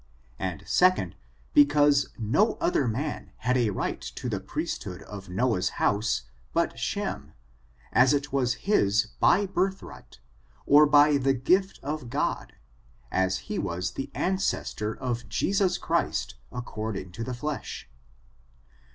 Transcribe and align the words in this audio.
And, 0.39 0.63
secondy 0.65 1.13
because 1.53 2.07
no 2.17 2.53
other 2.55 2.87
man 2.87 3.33
had 3.37 3.55
a 3.55 3.69
right 3.69 4.01
to 4.01 4.29
the 4.29 4.39
priesthood 4.39 5.03
of 5.03 5.29
Noah's 5.29 5.69
house 5.77 6.23
but 6.53 6.79
Shem, 6.79 7.33
as 7.93 8.11
it 8.11 8.33
was 8.33 8.55
his 8.65 9.09
by 9.19 9.45
birthright, 9.45 10.17
or 10.65 10.87
by 10.87 11.17
the 11.17 11.35
gift 11.35 11.79
of 11.83 12.09
God, 12.09 12.53
as 13.11 13.37
he 13.45 13.59
was 13.59 13.91
the 13.91 14.09
an* 14.15 14.37
cestor 14.37 14.97
of 14.97 15.29
Jesus 15.29 15.77
Christ, 15.77 16.33
according 16.51 17.11
to 17.11 17.23
the 17.23 17.35
flesh. 17.35 17.87